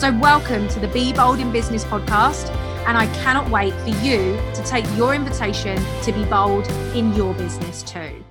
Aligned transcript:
So, 0.00 0.10
welcome 0.16 0.66
to 0.68 0.80
the 0.80 0.88
Be 0.88 1.12
Bold 1.12 1.40
in 1.40 1.52
Business 1.52 1.84
podcast 1.84 2.48
and 2.86 2.96
I 2.96 3.04
cannot 3.18 3.50
wait 3.50 3.74
for 3.74 3.90
you 3.90 4.40
to 4.54 4.62
take 4.64 4.86
your 4.96 5.14
invitation 5.14 5.76
to 6.04 6.10
be 6.10 6.24
bold 6.24 6.66
in 6.94 7.12
your 7.12 7.34
business 7.34 7.82
too. 7.82 8.24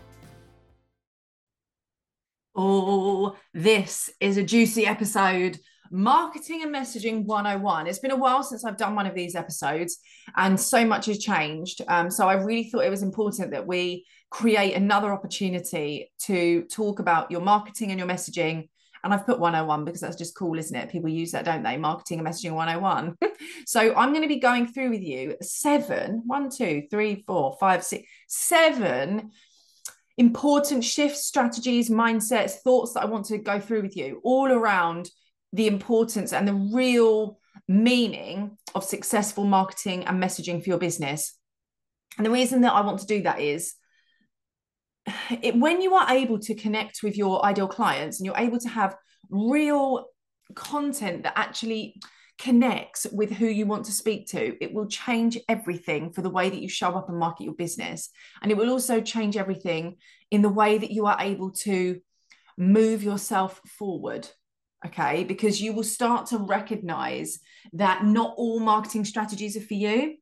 Oh, 2.56 3.36
this 3.54 4.10
is 4.20 4.38
a 4.38 4.44
juicy 4.44 4.88
episode. 4.88 5.60
Marketing 5.92 6.64
and 6.64 6.74
Messaging 6.74 7.26
101. 7.26 7.86
It's 7.86 8.00
been 8.00 8.10
a 8.10 8.16
while 8.16 8.42
since 8.42 8.66
I've 8.66 8.76
done 8.76 8.96
one 8.96 9.06
of 9.06 9.14
these 9.14 9.36
episodes, 9.36 10.00
and 10.36 10.60
so 10.60 10.84
much 10.84 11.06
has 11.06 11.20
changed. 11.20 11.84
Um, 11.88 12.10
so 12.10 12.28
I 12.28 12.34
really 12.34 12.64
thought 12.64 12.84
it 12.84 12.90
was 12.90 13.04
important 13.04 13.52
that 13.52 13.68
we 13.68 14.08
create 14.32 14.74
another 14.74 15.14
opportunity 15.14 16.12
to 16.22 16.64
talk 16.64 16.98
about 16.98 17.30
your 17.30 17.42
marketing 17.42 17.92
and 17.92 18.00
your 18.00 18.10
messaging 18.10 18.70
and 19.04 19.14
I've 19.14 19.26
put 19.26 19.40
101 19.40 19.86
because 19.86 20.02
that's 20.02 20.16
just 20.16 20.36
cool, 20.36 20.58
isn't 20.58 20.76
it? 20.76 20.90
People 20.90 21.10
use 21.10 21.32
that, 21.32 21.46
don't 21.46 21.64
they? 21.64 21.78
Marketing 21.78 22.20
and 22.20 22.28
messaging 22.28 22.54
101. 22.54 23.18
so 23.66 23.94
I'm 23.96 24.10
going 24.10 24.24
to 24.24 24.28
be 24.28 24.40
going 24.40 24.68
through 24.68 24.90
with 24.90 25.02
you 25.02 25.36
seven, 25.42 26.24
one, 26.26 26.50
two, 26.50 26.84
three, 26.90 27.24
four, 27.26 27.58
five, 27.60 27.84
six, 27.84 28.08
seven 28.28 29.32
important 30.18 30.84
shifts, 30.84 31.24
strategies, 31.24 31.90
mindsets, 31.90 32.56
thoughts 32.56 32.94
that 32.94 33.04
I 33.04 33.06
want 33.06 33.26
to 33.28 33.38
go 33.38 33.60
through 33.60 33.84
with 33.84 33.96
you 33.96 34.20
all 34.24 34.52
around 34.52 35.10
the 35.54 35.68
importance 35.68 36.34
and 36.34 36.48
the 36.48 36.54
real 36.54 37.40
meaning 37.70 38.58
of 38.76 38.84
successful 38.84 39.46
marketing 39.46 40.06
and 40.06 40.22
messaging 40.22 40.62
for 40.62 40.70
your 40.70 40.78
business. 40.78 41.38
And 42.18 42.26
the 42.26 42.32
reason 42.32 42.62
that 42.62 42.74
I 42.74 42.82
want 42.82 43.00
to 43.00 43.06
do 43.06 43.22
that 43.24 43.40
is 43.40 43.76
it, 45.42 45.56
when 45.56 45.82
you 45.82 45.94
are 45.96 46.12
able 46.12 46.40
to 46.40 46.56
connect 46.56 47.04
with 47.04 47.18
your 47.18 47.46
ideal 47.46 47.68
clients 47.68 48.20
and 48.20 48.26
you're 48.26 48.38
able 48.38 48.60
to 48.60 48.70
have 48.70 48.96
real 49.30 50.06
content 50.56 51.24
that 51.24 51.34
actually 51.36 52.00
connects 52.38 53.06
with 53.12 53.32
who 53.32 53.46
you 53.46 53.66
want 53.66 53.86
to 53.86 53.92
speak 53.92 54.28
to, 54.28 54.64
it 54.64 54.74
will 54.74 54.88
change 54.88 55.38
everything 55.50 56.12
for 56.12 56.22
the 56.22 56.30
way 56.30 56.50
that 56.50 56.62
you 56.62 56.70
show 56.70 56.90
up 56.92 57.10
and 57.10 57.20
market 57.20 57.44
your 57.44 57.54
business. 57.54 58.10
And 58.42 58.52
it 58.52 58.58
will 58.58 58.70
also 58.70 59.02
change 59.02 59.36
everything 59.36 59.98
in 60.32 60.42
the 60.42 60.50
way 60.50 60.78
that 60.78 60.92
you 60.92 61.06
are 61.06 61.18
able 61.20 61.52
to 61.52 62.00
move 62.58 63.04
yourself 63.04 63.62
forward. 63.78 64.28
Okay. 64.86 65.26
Because 65.26 65.62
you 65.62 65.74
will 65.74 65.84
start 65.84 66.28
to 66.28 66.38
recognize 66.38 67.40
that 67.74 68.06
not 68.06 68.34
all 68.38 68.62
marketing 68.62 69.04
strategies 69.04 69.58
are 69.58 69.62
for 69.62 69.74
you 69.74 70.16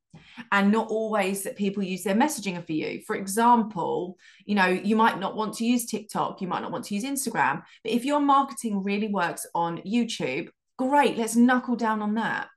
and 0.52 0.72
not 0.72 0.88
always 0.90 1.44
that 1.44 1.56
people 1.56 1.84
use 1.84 2.04
their 2.04 2.16
messaging 2.16 2.64
for 2.66 2.74
you. 2.74 3.02
For 3.06 3.16
example, 3.16 4.18
you 4.46 4.56
know, 4.56 4.68
you 4.68 4.96
might 4.96 5.20
not 5.20 5.36
want 5.36 5.56
to 5.56 5.66
use 5.66 5.86
TikTok, 5.86 6.42
you 6.42 6.48
might 6.48 6.62
not 6.62 6.72
want 6.72 6.86
to 6.86 6.96
use 6.96 7.04
Instagram, 7.04 7.64
but 7.84 7.92
if 7.92 8.06
your 8.06 8.20
marketing 8.20 8.84
really 8.84 9.08
works 9.08 9.46
on 9.54 9.78
YouTube, 9.80 10.50
great, 10.78 11.18
let's 11.18 11.36
knuckle 11.36 11.76
down 11.76 12.02
on 12.02 12.16
that. 12.16 12.48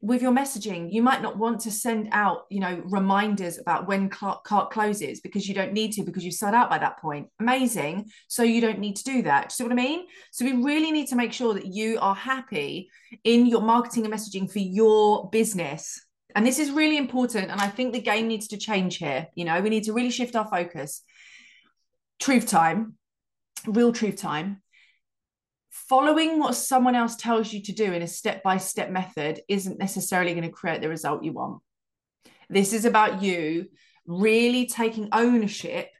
With 0.00 0.22
your 0.22 0.30
messaging, 0.30 0.92
you 0.92 1.02
might 1.02 1.22
not 1.22 1.36
want 1.36 1.60
to 1.62 1.70
send 1.72 2.08
out, 2.12 2.44
you 2.50 2.60
know, 2.60 2.80
reminders 2.84 3.58
about 3.58 3.88
when 3.88 4.08
cart 4.08 4.70
closes 4.70 5.20
because 5.20 5.48
you 5.48 5.54
don't 5.54 5.72
need 5.72 5.92
to 5.94 6.04
because 6.04 6.24
you've 6.24 6.34
sold 6.34 6.54
out 6.54 6.70
by 6.70 6.78
that 6.78 7.00
point. 7.00 7.28
Amazing. 7.40 8.08
So 8.28 8.44
you 8.44 8.60
don't 8.60 8.78
need 8.78 8.94
to 8.96 9.04
do 9.04 9.22
that. 9.22 9.46
You 9.46 9.50
see 9.50 9.64
what 9.64 9.72
I 9.72 9.76
mean? 9.76 10.06
So 10.30 10.44
we 10.44 10.52
really 10.52 10.92
need 10.92 11.08
to 11.08 11.16
make 11.16 11.32
sure 11.32 11.52
that 11.54 11.66
you 11.66 11.98
are 12.00 12.14
happy 12.14 12.90
in 13.24 13.46
your 13.46 13.60
marketing 13.60 14.04
and 14.04 14.14
messaging 14.14 14.50
for 14.50 14.60
your 14.60 15.28
business 15.30 16.00
and 16.34 16.46
this 16.46 16.58
is 16.58 16.70
really 16.70 16.96
important. 16.96 17.50
And 17.50 17.60
I 17.60 17.68
think 17.68 17.92
the 17.92 18.00
game 18.00 18.28
needs 18.28 18.48
to 18.48 18.56
change 18.56 18.96
here. 18.96 19.28
You 19.34 19.44
know, 19.44 19.60
we 19.60 19.70
need 19.70 19.84
to 19.84 19.92
really 19.92 20.10
shift 20.10 20.36
our 20.36 20.46
focus. 20.46 21.02
Truth 22.20 22.46
time, 22.46 22.94
real 23.66 23.92
truth 23.92 24.16
time. 24.16 24.62
Following 25.70 26.38
what 26.38 26.54
someone 26.54 26.94
else 26.94 27.16
tells 27.16 27.52
you 27.52 27.62
to 27.62 27.72
do 27.72 27.92
in 27.92 28.02
a 28.02 28.06
step 28.06 28.42
by 28.42 28.58
step 28.58 28.90
method 28.90 29.40
isn't 29.48 29.78
necessarily 29.78 30.32
going 30.32 30.44
to 30.44 30.50
create 30.50 30.80
the 30.80 30.88
result 30.88 31.24
you 31.24 31.32
want. 31.32 31.60
This 32.48 32.72
is 32.72 32.84
about 32.84 33.22
you 33.22 33.68
really 34.06 34.66
taking 34.66 35.08
ownership 35.12 35.90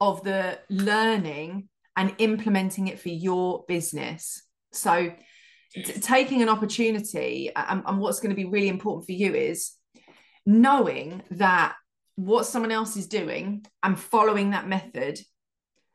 of 0.00 0.22
the 0.24 0.58
learning 0.68 1.68
and 1.96 2.14
implementing 2.18 2.88
it 2.88 3.00
for 3.00 3.08
your 3.08 3.64
business. 3.68 4.42
So, 4.72 5.12
taking 6.00 6.42
an 6.42 6.48
opportunity 6.48 7.50
and, 7.54 7.82
and, 7.86 7.98
what's 7.98 8.20
going 8.20 8.30
to 8.30 8.36
be 8.36 8.44
really 8.44 8.68
important 8.68 9.06
for 9.06 9.12
you 9.12 9.34
is 9.34 9.72
knowing 10.46 11.22
that 11.30 11.74
what 12.16 12.46
someone 12.46 12.72
else 12.72 12.96
is 12.96 13.06
doing 13.06 13.64
and 13.82 13.98
following 13.98 14.50
that 14.50 14.68
method 14.68 15.18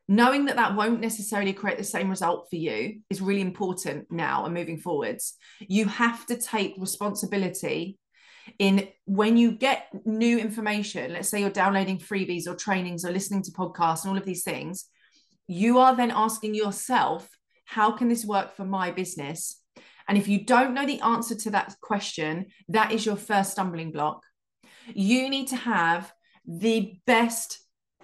knowing 0.09 0.46
that 0.46 0.56
that 0.56 0.74
won't 0.74 1.02
necessarily 1.02 1.52
create 1.52 1.78
the 1.78 1.84
same 1.84 2.09
result 2.09 2.47
for 2.50 2.56
you 2.56 3.02
is 3.09 3.22
really 3.22 3.41
important 3.41 4.09
now 4.09 4.46
and 4.46 4.53
moving 4.53 4.78
forwards. 4.78 5.35
You 5.59 5.85
have 5.85 6.25
to 6.28 6.38
take 6.38 6.75
responsibility 6.78 8.00
in 8.58 8.88
when 9.03 9.35
you 9.35 9.52
get 9.52 9.90
new 10.06 10.40
information 10.40 11.12
let's 11.12 11.28
say 11.28 11.41
you're 11.41 11.50
downloading 11.50 12.00
freebies 12.00 12.47
or 12.47 12.56
trainings 12.56 13.03
or 13.03 13.12
listening 13.12 13.41
to 13.41 13.52
podcasts 13.52 14.03
and 14.03 14.12
all 14.12 14.18
of 14.18 14.24
these 14.24 14.44
things 14.44 14.85
you 15.47 15.79
are 15.79 15.94
then 15.94 16.12
asking 16.12 16.56
yourself 16.56 17.28
how 17.68 17.91
can 17.91 18.08
this 18.08 18.25
work 18.25 18.56
for 18.56 18.66
my 18.66 18.91
business? 18.91 19.62
And 20.08 20.18
if 20.18 20.28
you 20.28 20.46
don't 20.46 20.74
know 20.74 20.85
the 20.85 21.02
answer 21.02 21.35
to 21.35 21.52
that 21.52 21.75
question 21.81 22.47
that 22.69 22.91
is 22.91 23.06
your 23.06 23.18
first 23.18 23.52
stumbling 23.52 23.91
block 23.91 24.24
you 24.93 25.29
need 25.29 25.47
to 25.47 25.55
have 25.55 26.11
the 26.45 26.99
best 27.05 27.59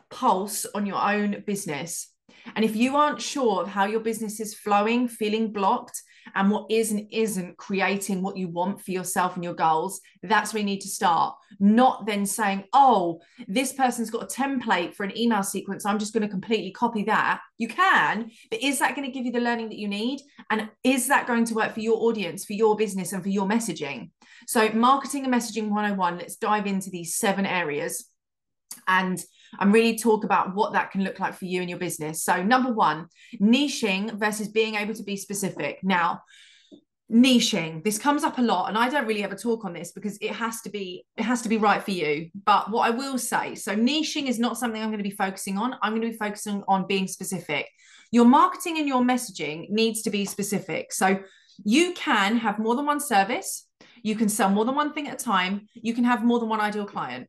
pulse 0.09 0.66
on 0.75 0.85
your 0.85 1.01
own 1.01 1.44
business. 1.45 2.09
And 2.56 2.65
if 2.65 2.75
you 2.75 2.95
aren't 2.95 3.21
sure 3.21 3.62
of 3.62 3.69
how 3.69 3.85
your 3.85 4.01
business 4.01 4.39
is 4.39 4.53
flowing, 4.53 5.07
feeling 5.07 5.51
blocked, 5.51 6.01
and 6.36 6.50
what 6.50 6.70
is 6.70 6.92
and 6.92 7.08
isn't 7.12 7.58
creating 7.58 8.22
what 8.22 8.38
you 8.38 8.48
want 8.48 8.81
for 8.81 8.92
yourself 8.92 9.36
and 9.36 9.44
your 9.44 9.54
goals, 9.54 10.02
that's 10.22 10.54
where 10.54 10.60
you 10.60 10.66
need 10.66 10.81
to 10.81 10.88
start. 10.88 11.36
Not 11.60 12.06
then 12.06 12.25
saying, 12.25 12.66
oh, 12.74 13.22
this 13.48 13.74
person's 13.74 14.10
got 14.10 14.24
a 14.24 14.28
template 14.28 14.96
for 14.96 15.04
an 15.04 15.18
email 15.18 15.44
sequence. 15.44 15.86
I'm 15.86 16.00
just 16.00 16.14
going 16.14 16.24
to 16.24 16.30
completely 16.30 16.72
copy 16.72 17.04
that. 17.04 17.42
You 17.58 17.68
can, 17.68 18.31
but 18.50 18.62
is 18.62 18.80
that 18.80 18.96
going 18.96 19.08
to 19.08 19.14
give 19.14 19.25
you 19.25 19.31
the 19.31 19.40
learning 19.40 19.70
that 19.70 19.78
you 19.78 19.88
need? 19.88 20.22
And 20.50 20.70
is 20.84 21.08
that 21.08 21.28
going 21.28 21.46
to 21.46 21.54
work 21.54 21.74
for 21.74 21.80
your 21.80 21.98
audience, 22.04 22.46
for 22.46 22.54
your 22.54 22.75
business, 22.75 23.14
and 23.14 23.24
for 23.24 23.30
your 23.30 23.48
messaging? 23.48 24.12
So, 24.48 24.70
marketing 24.70 25.24
and 25.24 25.34
messaging 25.34 25.70
101, 25.70 26.18
let's 26.18 26.36
dive 26.36 26.68
into 26.68 26.90
these 26.90 27.16
seven 27.16 27.46
areas 27.46 28.06
and 28.88 29.24
and 29.59 29.73
really 29.73 29.97
talk 29.97 30.23
about 30.23 30.55
what 30.55 30.73
that 30.73 30.91
can 30.91 31.03
look 31.03 31.19
like 31.19 31.33
for 31.33 31.45
you 31.45 31.61
and 31.61 31.69
your 31.69 31.79
business. 31.79 32.23
So, 32.23 32.44
number 32.44 32.71
one, 32.71 33.07
niching 33.41 34.13
versus 34.13 34.47
being 34.47 34.75
able 34.75 34.94
to 34.94 35.03
be 35.03 35.15
specific. 35.15 35.79
Now, 35.83 36.21
niching 37.11 37.83
this 37.83 38.00
comes 38.00 38.23
up 38.23 38.39
a 38.39 38.41
lot 38.41 38.69
and 38.69 38.77
i 38.77 38.89
don't 38.89 39.05
really 39.05 39.23
ever 39.23 39.35
talk 39.35 39.65
on 39.65 39.73
this 39.73 39.91
because 39.91 40.17
it 40.17 40.31
has 40.31 40.61
to 40.61 40.69
be 40.69 41.05
it 41.17 41.23
has 41.23 41.41
to 41.41 41.50
be 41.50 41.57
right 41.57 41.83
for 41.83 41.91
you. 41.91 42.29
But 42.45 42.71
what 42.71 42.88
i 42.88 42.89
will 42.89 43.17
say 43.17 43.55
so 43.55 43.75
niching 43.75 44.27
is 44.27 44.39
not 44.39 44.57
something 44.57 44.81
i'm 44.81 44.89
going 44.89 45.03
to 45.03 45.09
be 45.09 45.15
focusing 45.15 45.57
on. 45.57 45.75
I'm 45.81 45.91
going 45.91 46.01
to 46.03 46.11
be 46.11 46.17
focusing 46.17 46.63
on 46.67 46.88
being 46.88 47.07
specific. 47.07 47.69
Your 48.11 48.25
marketing 48.25 48.77
and 48.77 48.88
your 48.88 49.01
messaging 49.01 49.69
needs 49.69 50.03
to 50.03 50.09
be 50.09 50.25
specific. 50.25 50.94
So 50.94 51.19
you 51.63 51.94
can 51.94 52.38
have 52.38 52.59
more 52.59 52.75
than 52.75 52.85
one 52.85 53.00
service. 53.00 53.67
You 54.01 54.15
can 54.15 54.29
sell 54.29 54.50
more 54.50 54.65
than 54.65 54.75
one 54.75 54.94
thing 54.94 55.07
at 55.07 55.21
a 55.21 55.23
time. 55.23 55.67
You 55.73 55.94
can 55.94 56.03
have 56.03 56.23
more 56.23 56.39
than 56.39 56.50
one 56.50 56.61
ideal 56.61 56.85
client. 56.85 57.27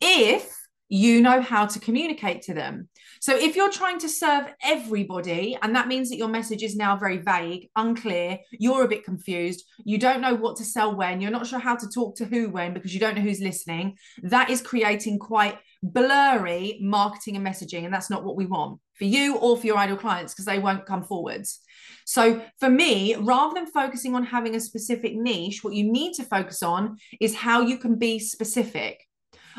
If 0.00 0.54
you 0.92 1.22
know 1.22 1.40
how 1.40 1.64
to 1.64 1.80
communicate 1.80 2.42
to 2.42 2.52
them. 2.52 2.86
So 3.18 3.34
if 3.34 3.56
you're 3.56 3.72
trying 3.72 3.98
to 4.00 4.10
serve 4.10 4.52
everybody, 4.62 5.56
and 5.62 5.74
that 5.74 5.88
means 5.88 6.10
that 6.10 6.18
your 6.18 6.28
message 6.28 6.62
is 6.62 6.76
now 6.76 6.96
very 6.96 7.16
vague, 7.16 7.70
unclear, 7.76 8.38
you're 8.50 8.84
a 8.84 8.88
bit 8.88 9.02
confused, 9.02 9.64
you 9.86 9.96
don't 9.96 10.20
know 10.20 10.34
what 10.34 10.56
to 10.56 10.64
sell 10.64 10.94
when, 10.94 11.22
you're 11.22 11.30
not 11.30 11.46
sure 11.46 11.58
how 11.58 11.74
to 11.76 11.88
talk 11.88 12.14
to 12.16 12.26
who 12.26 12.50
when 12.50 12.74
because 12.74 12.92
you 12.92 13.00
don't 13.00 13.14
know 13.14 13.22
who's 13.22 13.40
listening, 13.40 13.96
that 14.22 14.50
is 14.50 14.60
creating 14.60 15.18
quite 15.18 15.56
blurry 15.82 16.78
marketing 16.82 17.36
and 17.36 17.46
messaging. 17.46 17.86
And 17.86 17.94
that's 17.94 18.10
not 18.10 18.22
what 18.22 18.36
we 18.36 18.44
want 18.44 18.78
for 18.92 19.04
you 19.04 19.36
or 19.36 19.56
for 19.56 19.66
your 19.66 19.78
ideal 19.78 19.96
clients 19.96 20.34
because 20.34 20.44
they 20.44 20.58
won't 20.58 20.84
come 20.84 21.04
forwards. 21.04 21.60
So 22.04 22.42
for 22.60 22.68
me, 22.68 23.14
rather 23.14 23.54
than 23.54 23.64
focusing 23.64 24.14
on 24.14 24.24
having 24.24 24.56
a 24.56 24.60
specific 24.60 25.14
niche, 25.14 25.64
what 25.64 25.72
you 25.72 25.90
need 25.90 26.12
to 26.14 26.24
focus 26.24 26.62
on 26.62 26.98
is 27.18 27.34
how 27.34 27.62
you 27.62 27.78
can 27.78 27.96
be 27.96 28.18
specific. 28.18 29.06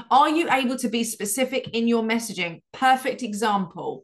Are 0.10 0.30
you 0.30 0.50
able 0.52 0.78
to 0.78 0.90
be 0.90 1.04
specific 1.04 1.70
in 1.70 1.88
your 1.88 2.04
messaging? 2.04 2.62
Perfect 2.72 3.24
example. 3.24 4.04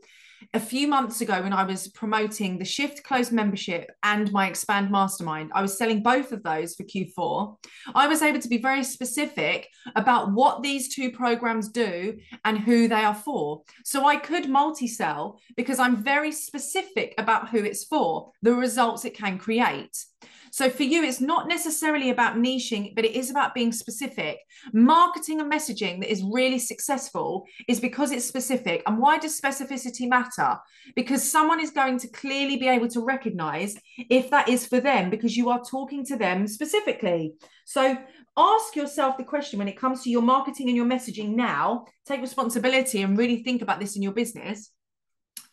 A 0.54 0.60
few 0.60 0.88
months 0.88 1.22
ago, 1.22 1.42
when 1.42 1.54
I 1.54 1.64
was 1.64 1.90
promoting 1.90 2.58
the 2.58 2.66
Shift 2.66 3.04
Close 3.04 3.32
membership 3.32 3.92
and 4.04 4.32
my 4.32 4.48
Expand 4.48 4.90
Mastermind, 4.90 5.52
I 5.54 5.62
was 5.62 5.78
selling 5.78 6.02
both 6.02 6.32
of 6.32 6.44
those 6.44 6.76
for 6.76 6.84
Q4. 6.84 7.58
I 7.94 8.08
was 8.08 8.22
able 8.22 8.40
to 8.40 8.48
be 8.48 8.58
very 8.58 8.84
specific 8.84 9.68
about 9.96 10.32
what 10.32 10.64
these 10.64 10.96
two 10.96 11.12
programs 11.12 11.70
do 11.70 12.18
and 12.46 12.58
who 12.58 12.88
they 12.88 13.04
are 13.04 13.14
for. 13.14 13.64
So 13.84 14.06
I 14.06 14.16
could 14.16 14.50
multi 14.50 14.88
sell 14.88 15.40
because 15.58 15.78
I'm 15.78 16.04
very 16.04 16.32
specific 16.32 17.14
about 17.18 17.50
who 17.50 17.58
it's 17.58 17.84
for, 17.84 18.32
the 18.42 18.56
results 18.56 19.06
it 19.06 19.16
can 19.16 19.38
create. 19.38 20.06
So 20.52 20.70
for 20.70 20.84
you, 20.84 21.04
it's 21.04 21.22
not 21.22 21.48
necessarily 21.48 22.10
about 22.10 22.36
niching, 22.36 22.96
but 22.96 23.06
it 23.06 23.16
is 23.16 23.30
about 23.30 23.54
being 23.54 23.72
specific. 23.72 24.40
Marketing 24.74 25.40
and 25.40 25.52
messaging 25.52 26.00
that 26.00 26.12
is 26.12 26.24
really 26.24 26.60
successful 26.60 27.46
is 27.68 27.80
because 27.80 28.12
it's 28.12 28.26
specific. 28.26 28.84
And 28.86 29.00
why 29.00 29.18
does 29.18 29.40
specificity 29.40 30.10
matter? 30.10 30.58
Because 30.96 31.30
someone 31.30 31.60
is 31.60 31.72
going 31.72 32.00
to 32.00 32.08
clearly 32.08 32.58
be 32.58 32.68
able 32.68 32.88
to 32.90 33.04
recognize 33.04 33.78
if 34.10 34.30
that 34.32 34.50
is 34.50 34.66
for 34.66 34.80
them 34.80 35.10
because 35.10 35.38
you 35.38 35.50
are 35.50 35.64
talking 35.64 36.06
to 36.06 36.18
them 36.18 36.48
specifically. 36.48 37.34
So 37.66 37.98
ask 38.38 38.76
yourself 38.76 39.18
the 39.18 39.24
question 39.24 39.60
when 39.60 39.68
it 39.68 39.78
comes 39.78 40.04
to 40.04 40.10
your 40.10 40.22
marketing 40.22 40.68
and 40.68 40.76
your 40.76 40.86
messaging 40.86 41.36
now, 41.36 41.86
take 42.06 42.22
responsibility 42.22 43.02
and 43.02 43.18
really 43.18 43.44
think 43.44 43.62
about 43.62 43.80
this 43.80 43.96
in 43.96 44.02
your 44.02 44.14
business. 44.14 44.72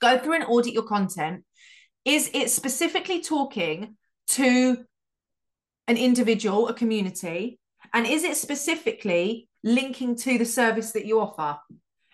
Go 0.01 0.19
through 0.19 0.35
and 0.35 0.45
audit 0.45 0.75
your 0.75 0.85
content. 0.85 1.45
Is 2.05 2.31
it 2.33 2.51
specifically 2.51 3.21
talking 3.21 3.97
to 4.29 4.85
an 5.89 5.97
individual, 5.97 6.69
a 6.69 6.75
community? 6.75 7.59
And 7.93 8.07
is 8.07 8.25
it 8.25 8.37
specifically 8.37 9.49
linking 9.63 10.17
to 10.17 10.39
the 10.39 10.45
service 10.45 10.93
that 10.93 11.07
you 11.07 11.21
offer? 11.21 11.59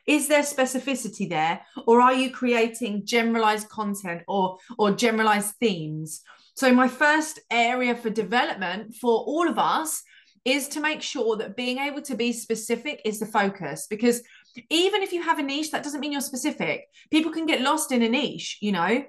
Is 0.06 0.29
there 0.29 0.43
specificity 0.43 1.29
there? 1.29 1.61
Or 1.87 2.00
are 2.00 2.12
you 2.12 2.31
creating 2.31 3.06
generalized 3.06 3.69
content 3.69 4.23
or, 4.26 4.59
or 4.79 4.93
generalized 4.93 5.55
themes? 5.61 6.23
So, 6.55 6.73
my 6.73 6.88
first 6.88 7.41
area 7.50 7.94
for 7.94 8.11
development 8.11 8.94
for 9.00 9.20
all 9.20 9.49
of 9.49 9.59
us 9.59 10.03
is 10.44 10.69
to 10.69 10.81
make 10.81 11.03
sure 11.03 11.37
that 11.37 11.56
being 11.56 11.79
able 11.79 12.03
to 12.03 12.17
be 12.17 12.32
specific 12.32 13.00
is 13.05 13.20
the 13.20 13.26
focus 13.26 13.87
because 13.88 14.23
even 14.69 15.03
if 15.03 15.12
you 15.12 15.23
have 15.23 15.38
a 15.38 15.43
niche 15.43 15.70
that 15.70 15.85
doesn't 15.85 16.00
mean 16.00 16.12
you're 16.12 16.20
specific 16.20 16.87
people 17.11 17.31
can 17.31 17.47
get 17.47 17.61
lost 17.61 17.93
in 17.93 18.03
a 18.03 18.09
niche 18.09 18.59
you 18.61 18.73
know 18.73 19.05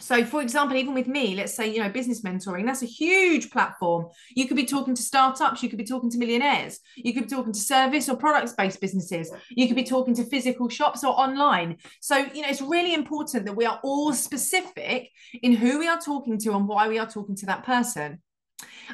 so 0.00 0.24
for 0.24 0.42
example 0.42 0.76
even 0.76 0.92
with 0.92 1.06
me 1.06 1.34
let's 1.36 1.54
say 1.54 1.72
you 1.72 1.80
know 1.80 1.88
business 1.88 2.22
mentoring 2.22 2.66
that's 2.66 2.82
a 2.82 2.86
huge 2.86 3.50
platform. 3.50 4.06
You 4.34 4.46
could 4.46 4.56
be 4.56 4.66
talking 4.66 4.94
to 4.94 5.02
startups 5.02 5.62
you 5.62 5.68
could 5.68 5.78
be 5.78 5.84
talking 5.84 6.10
to 6.10 6.18
millionaires 6.18 6.80
you 6.96 7.14
could 7.14 7.24
be 7.24 7.28
talking 7.28 7.52
to 7.52 7.58
service 7.58 8.08
or 8.08 8.16
products 8.16 8.52
based 8.52 8.80
businesses 8.80 9.30
you 9.50 9.66
could 9.66 9.76
be 9.76 9.84
talking 9.84 10.14
to 10.14 10.24
physical 10.24 10.68
shops 10.68 11.04
or 11.04 11.18
online. 11.18 11.76
So 12.00 12.16
you 12.16 12.42
know 12.42 12.48
it's 12.48 12.62
really 12.62 12.94
important 12.94 13.46
that 13.46 13.56
we 13.56 13.66
are 13.66 13.80
all 13.82 14.12
specific 14.12 15.10
in 15.42 15.52
who 15.52 15.78
we 15.78 15.88
are 15.88 16.00
talking 16.00 16.38
to 16.38 16.52
and 16.52 16.66
why 16.66 16.88
we 16.88 16.98
are 16.98 17.08
talking 17.08 17.36
to 17.36 17.46
that 17.46 17.64
person. 17.64 18.20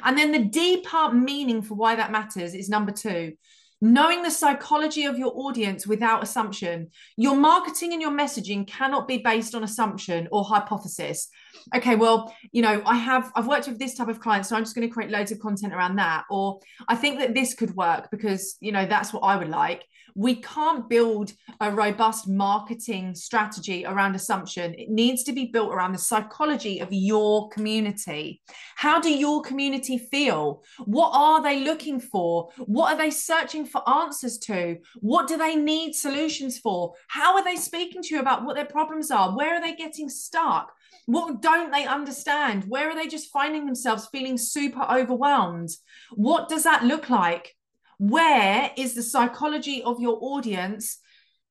And 0.03 0.17
then 0.17 0.31
the 0.31 0.45
deeper 0.45 1.11
meaning 1.11 1.61
for 1.61 1.75
why 1.75 1.95
that 1.95 2.11
matters 2.11 2.53
is 2.53 2.69
number 2.69 2.91
two 2.91 3.33
knowing 3.81 4.21
the 4.21 4.29
psychology 4.29 5.05
of 5.05 5.17
your 5.17 5.33
audience 5.35 5.87
without 5.87 6.23
assumption. 6.23 6.91
Your 7.17 7.35
marketing 7.35 7.93
and 7.93 8.01
your 8.01 8.11
messaging 8.11 8.67
cannot 8.67 9.07
be 9.07 9.17
based 9.17 9.55
on 9.55 9.63
assumption 9.63 10.27
or 10.31 10.43
hypothesis. 10.43 11.27
Okay, 11.75 11.95
well, 11.95 12.33
you 12.51 12.61
know, 12.61 12.81
I 12.85 12.95
have 12.95 13.31
I've 13.35 13.47
worked 13.47 13.67
with 13.67 13.79
this 13.79 13.95
type 13.95 14.07
of 14.07 14.19
client, 14.19 14.45
so 14.45 14.55
I'm 14.55 14.63
just 14.63 14.75
going 14.75 14.87
to 14.87 14.93
create 14.93 15.11
loads 15.11 15.31
of 15.31 15.39
content 15.39 15.73
around 15.73 15.95
that. 15.97 16.25
Or 16.29 16.59
I 16.87 16.95
think 16.95 17.19
that 17.19 17.33
this 17.33 17.53
could 17.53 17.75
work 17.75 18.09
because 18.11 18.57
you 18.59 18.71
know 18.71 18.85
that's 18.85 19.13
what 19.13 19.21
I 19.21 19.35
would 19.37 19.49
like 19.49 19.85
we 20.15 20.35
can't 20.35 20.89
build 20.89 21.33
a 21.59 21.71
robust 21.71 22.27
marketing 22.27 23.15
strategy 23.15 23.85
around 23.85 24.15
assumption. 24.15 24.73
It 24.75 24.89
needs 24.89 25.23
to 25.23 25.33
be 25.33 25.45
built 25.45 25.71
around 25.71 25.93
the 25.93 25.99
psychology 25.99 26.79
of 26.79 26.89
your 26.91 27.49
community. 27.49 28.41
How 28.75 28.99
do 28.99 29.09
your 29.09 29.41
community 29.41 29.97
feel? 29.97 30.63
What 30.85 31.11
are 31.13 31.41
they 31.41 31.61
looking 31.63 31.99
for? 31.99 32.49
What 32.57 32.93
are 32.93 32.97
they 32.97 33.11
searching 33.11 33.65
for 33.65 33.87
answers 33.89 34.37
to? 34.39 34.77
What 34.99 35.27
do 35.27 35.37
they 35.37 35.55
need 35.55 35.93
solutions 35.93 36.59
for? 36.59 36.93
How 37.07 37.35
are 37.35 37.43
they 37.43 37.55
speaking 37.55 38.01
to 38.03 38.15
you 38.15 38.21
about 38.21 38.43
what 38.45 38.55
their 38.55 38.65
problems 38.65 39.11
are? 39.11 39.35
Where 39.35 39.55
are 39.55 39.61
they 39.61 39.75
getting 39.75 40.09
stuck? 40.09 40.73
What 41.05 41.40
don't 41.41 41.71
they 41.71 41.85
understand? 41.85 42.65
Where 42.67 42.89
are 42.89 42.95
they 42.95 43.07
just 43.07 43.31
finding 43.31 43.65
themselves 43.65 44.07
feeling 44.11 44.37
super 44.37 44.83
overwhelmed? 44.83 45.69
What 46.13 46.49
does 46.49 46.63
that 46.63 46.85
look 46.85 47.09
like? 47.09 47.55
where 48.01 48.71
is 48.77 48.95
the 48.95 49.03
psychology 49.03 49.83
of 49.83 50.01
your 50.01 50.17
audience 50.21 50.97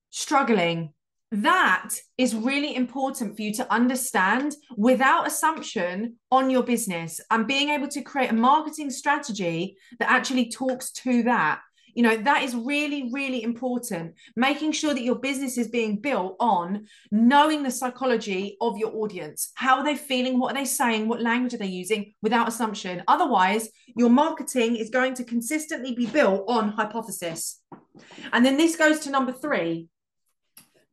struggling? 0.09 0.91
That 1.31 1.91
is 2.17 2.35
really 2.35 2.75
important 2.75 3.37
for 3.37 3.41
you 3.41 3.53
to 3.53 3.73
understand 3.73 4.57
without 4.75 5.27
assumption 5.27 6.17
on 6.29 6.49
your 6.49 6.63
business 6.63 7.21
and 7.31 7.47
being 7.47 7.69
able 7.69 7.87
to 7.87 8.01
create 8.01 8.31
a 8.31 8.35
marketing 8.35 8.89
strategy 8.89 9.77
that 9.99 10.11
actually 10.11 10.49
talks 10.49 10.91
to 10.91 11.23
that 11.23 11.61
you 11.93 12.03
know 12.03 12.17
that 12.17 12.43
is 12.43 12.55
really 12.55 13.09
really 13.11 13.43
important. 13.43 14.15
Making 14.35 14.71
sure 14.71 14.93
that 14.93 15.03
your 15.03 15.15
business 15.15 15.57
is 15.57 15.67
being 15.67 15.97
built 15.97 16.35
on 16.39 16.85
knowing 17.11 17.63
the 17.63 17.71
psychology 17.71 18.57
of 18.61 18.77
your 18.77 18.95
audience. 18.95 19.51
How 19.55 19.77
are 19.77 19.83
they 19.83 19.95
feeling? 19.95 20.39
What 20.39 20.51
are 20.51 20.59
they 20.59 20.65
saying? 20.65 21.07
What 21.07 21.21
language 21.21 21.53
are 21.53 21.57
they 21.57 21.65
using? 21.65 22.13
Without 22.21 22.47
assumption. 22.47 23.03
Otherwise 23.07 23.69
your 23.95 24.09
marketing 24.09 24.75
is 24.75 24.89
going 24.89 25.13
to 25.15 25.23
consistently 25.23 25.93
be 25.93 26.05
built 26.05 26.45
on 26.47 26.69
hypothesis. 26.69 27.61
And 28.31 28.45
then 28.45 28.57
this 28.57 28.75
goes 28.75 28.99
to 29.01 29.09
number 29.09 29.33
3 29.33 29.87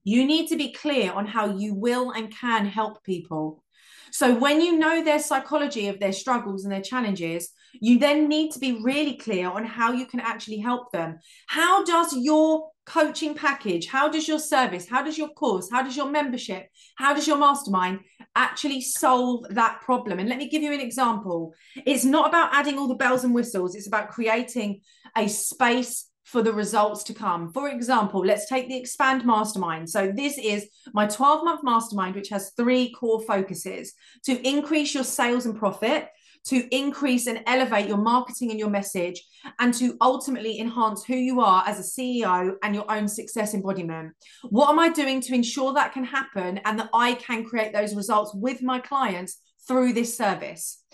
you 0.04 0.24
need 0.24 0.48
to 0.48 0.56
be 0.56 0.72
clear 0.72 1.12
on 1.12 1.26
how 1.26 1.54
you 1.58 1.74
will 1.74 2.12
and 2.12 2.34
can 2.34 2.64
help 2.64 3.04
people 3.04 3.62
so 4.10 4.34
when 4.38 4.60
you 4.60 4.78
know 4.78 5.02
their 5.02 5.18
psychology 5.18 5.88
of 5.88 6.00
their 6.00 6.12
struggles 6.12 6.64
and 6.64 6.72
their 6.72 6.82
challenges 6.82 7.52
you 7.80 7.98
then 7.98 8.28
need 8.28 8.52
to 8.52 8.58
be 8.58 8.80
really 8.82 9.16
clear 9.16 9.48
on 9.48 9.64
how 9.64 9.92
you 9.92 10.06
can 10.06 10.20
actually 10.20 10.58
help 10.58 10.92
them. 10.92 11.18
How 11.46 11.84
does 11.84 12.14
your 12.16 12.70
coaching 12.86 13.34
package, 13.34 13.86
how 13.86 14.08
does 14.08 14.26
your 14.26 14.38
service, 14.38 14.88
how 14.88 15.02
does 15.02 15.18
your 15.18 15.28
course, 15.28 15.68
how 15.70 15.82
does 15.82 15.96
your 15.96 16.08
membership, 16.10 16.68
how 16.96 17.12
does 17.12 17.26
your 17.26 17.36
mastermind 17.36 18.00
actually 18.34 18.80
solve 18.80 19.44
that 19.50 19.80
problem? 19.82 20.18
And 20.18 20.28
let 20.28 20.38
me 20.38 20.48
give 20.48 20.62
you 20.62 20.72
an 20.72 20.80
example. 20.80 21.52
It's 21.84 22.04
not 22.04 22.28
about 22.28 22.54
adding 22.54 22.78
all 22.78 22.88
the 22.88 22.94
bells 22.94 23.24
and 23.24 23.34
whistles, 23.34 23.74
it's 23.74 23.86
about 23.86 24.08
creating 24.08 24.80
a 25.16 25.28
space 25.28 26.06
for 26.30 26.42
the 26.42 26.52
results 26.52 27.02
to 27.04 27.14
come. 27.14 27.50
For 27.52 27.70
example, 27.70 28.20
let's 28.20 28.48
take 28.48 28.68
the 28.68 28.76
Expand 28.76 29.24
Mastermind. 29.24 29.88
So, 29.88 30.12
this 30.14 30.36
is 30.36 30.68
my 30.92 31.06
12 31.06 31.42
month 31.42 31.64
mastermind, 31.64 32.14
which 32.14 32.28
has 32.28 32.52
three 32.56 32.92
core 32.92 33.22
focuses 33.22 33.94
to 34.24 34.46
increase 34.46 34.94
your 34.94 35.04
sales 35.04 35.46
and 35.46 35.56
profit, 35.56 36.08
to 36.44 36.68
increase 36.74 37.26
and 37.26 37.42
elevate 37.46 37.88
your 37.88 37.96
marketing 37.96 38.50
and 38.50 38.58
your 38.58 38.68
message, 38.68 39.24
and 39.58 39.72
to 39.74 39.96
ultimately 40.02 40.60
enhance 40.60 41.02
who 41.02 41.16
you 41.16 41.40
are 41.40 41.64
as 41.66 41.78
a 41.78 41.82
CEO 41.82 42.56
and 42.62 42.74
your 42.74 42.90
own 42.90 43.08
success 43.08 43.54
embodiment. 43.54 44.12
What 44.50 44.68
am 44.68 44.78
I 44.78 44.90
doing 44.90 45.22
to 45.22 45.34
ensure 45.34 45.72
that 45.74 45.94
can 45.94 46.04
happen 46.04 46.58
and 46.66 46.78
that 46.78 46.90
I 46.92 47.14
can 47.14 47.44
create 47.44 47.72
those 47.72 47.94
results 47.94 48.34
with 48.34 48.62
my 48.62 48.80
clients 48.80 49.40
through 49.66 49.94
this 49.94 50.14
service? 50.14 50.84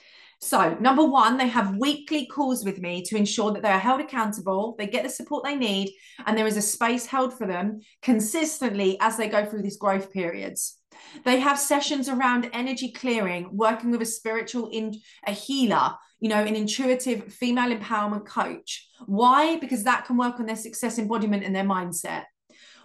So, 0.45 0.77
number 0.79 1.03
one, 1.03 1.39
they 1.39 1.49
have 1.49 1.79
weekly 1.79 2.27
calls 2.27 2.67
with 2.67 2.79
me 2.79 3.01
to 3.05 3.17
ensure 3.17 3.51
that 3.53 3.63
they 3.63 3.71
are 3.71 3.79
held 3.79 4.03
accountable, 4.03 4.75
they 4.77 4.87
get 4.87 5.03
the 5.03 5.09
support 5.09 5.43
they 5.43 5.57
need, 5.57 5.95
and 6.27 6.37
there 6.37 6.47
is 6.47 6.59
a 6.59 6.63
space 6.63 7.07
held 7.07 7.33
for 7.33 7.47
them 7.47 7.81
consistently 8.03 8.99
as 9.01 9.17
they 9.17 9.27
go 9.27 9.47
through 9.47 9.63
these 9.63 9.79
growth 9.79 10.13
periods. 10.13 10.77
They 11.25 11.41
have 11.41 11.59
sessions 11.59 12.11
around 12.11 12.51
energy 12.53 12.93
clearing, 12.93 13.49
working 13.53 13.91
with 13.91 14.03
a 14.03 14.07
spiritual 14.07 14.69
in 14.71 15.01
a 15.27 15.33
healer, 15.33 15.95
you 16.21 16.29
know, 16.29 16.45
an 16.45 16.57
intuitive 16.57 17.33
female 17.33 17.75
empowerment 17.75 18.27
coach. 18.27 18.87
Why? 19.07 19.57
Because 19.57 19.85
that 19.85 20.05
can 20.05 20.19
work 20.19 20.39
on 20.39 20.45
their 20.45 20.57
success 20.57 20.99
embodiment 20.99 21.45
and 21.45 21.57
their 21.57 21.65
mindset. 21.65 22.25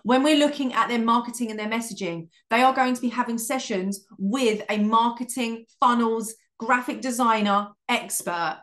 When 0.04 0.24
we're 0.24 0.40
looking 0.40 0.74
at 0.74 0.88
their 0.88 1.00
marketing 1.00 1.52
and 1.52 1.60
their 1.60 1.68
messaging, 1.68 2.30
they 2.50 2.62
are 2.62 2.74
going 2.74 2.94
to 2.94 3.02
be 3.02 3.10
having 3.10 3.38
sessions 3.38 4.06
with 4.18 4.64
a 4.70 4.78
marketing 4.78 5.66
funnels 5.82 6.36
graphic 6.60 7.02
designer 7.02 7.70
expert. 7.88 8.60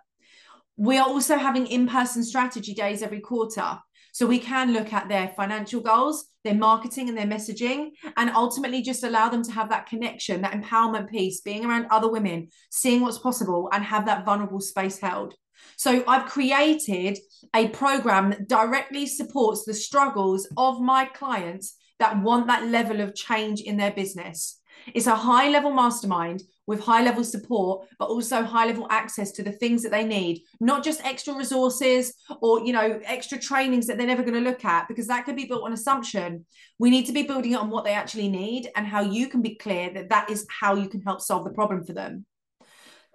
We 0.76 0.98
are 0.98 1.08
also 1.08 1.36
having 1.36 1.66
in 1.66 1.88
person 1.88 2.22
strategy 2.22 2.74
days 2.74 3.02
every 3.02 3.20
quarter. 3.20 3.78
So 4.12 4.26
we 4.26 4.38
can 4.38 4.72
look 4.72 4.92
at 4.92 5.08
their 5.08 5.28
financial 5.36 5.80
goals, 5.80 6.26
their 6.42 6.54
marketing 6.54 7.08
and 7.08 7.18
their 7.18 7.26
messaging, 7.26 7.90
and 8.16 8.30
ultimately 8.30 8.80
just 8.80 9.04
allow 9.04 9.28
them 9.28 9.42
to 9.42 9.52
have 9.52 9.68
that 9.70 9.86
connection, 9.86 10.40
that 10.42 10.52
empowerment 10.52 11.10
piece, 11.10 11.40
being 11.42 11.66
around 11.66 11.86
other 11.90 12.10
women, 12.10 12.48
seeing 12.70 13.02
what's 13.02 13.18
possible, 13.18 13.68
and 13.72 13.84
have 13.84 14.06
that 14.06 14.24
vulnerable 14.24 14.60
space 14.60 14.98
held. 14.98 15.34
So 15.76 16.02
I've 16.06 16.30
created 16.30 17.18
a 17.54 17.68
program 17.68 18.30
that 18.30 18.48
directly 18.48 19.06
supports 19.06 19.64
the 19.64 19.74
struggles 19.74 20.48
of 20.56 20.80
my 20.80 21.04
clients 21.04 21.76
that 21.98 22.22
want 22.22 22.46
that 22.46 22.66
level 22.66 23.00
of 23.00 23.14
change 23.14 23.60
in 23.60 23.76
their 23.76 23.92
business. 23.92 24.60
It's 24.94 25.06
a 25.06 25.16
high 25.16 25.48
level 25.48 25.72
mastermind 25.72 26.42
with 26.66 26.80
high 26.80 27.02
level 27.02 27.22
support, 27.22 27.86
but 27.98 28.08
also 28.08 28.42
high 28.42 28.66
level 28.66 28.86
access 28.90 29.30
to 29.32 29.42
the 29.42 29.52
things 29.52 29.82
that 29.82 29.92
they 29.92 30.04
need, 30.04 30.42
not 30.60 30.84
just 30.84 31.04
extra 31.04 31.34
resources 31.34 32.14
or, 32.40 32.64
you 32.64 32.72
know, 32.72 33.00
extra 33.04 33.38
trainings 33.38 33.86
that 33.86 33.98
they're 33.98 34.06
never 34.06 34.22
going 34.22 34.34
to 34.34 34.40
look 34.40 34.64
at, 34.64 34.88
because 34.88 35.06
that 35.06 35.24
could 35.24 35.36
be 35.36 35.46
built 35.46 35.64
on 35.64 35.72
assumption. 35.72 36.44
We 36.78 36.90
need 36.90 37.06
to 37.06 37.12
be 37.12 37.22
building 37.22 37.52
it 37.52 37.60
on 37.60 37.70
what 37.70 37.84
they 37.84 37.92
actually 37.92 38.28
need 38.28 38.68
and 38.76 38.86
how 38.86 39.02
you 39.02 39.28
can 39.28 39.42
be 39.42 39.54
clear 39.54 39.92
that 39.94 40.08
that 40.08 40.30
is 40.30 40.46
how 40.48 40.74
you 40.74 40.88
can 40.88 41.02
help 41.02 41.20
solve 41.20 41.44
the 41.44 41.50
problem 41.50 41.84
for 41.84 41.92
them. 41.92 42.26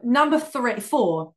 Number 0.03 0.39
three, 0.39 0.79
four, 0.79 1.33